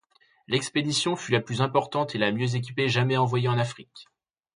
[0.47, 4.07] L’expédition fut la plus importante et la mieux équipée jamais envoyée en Afrique.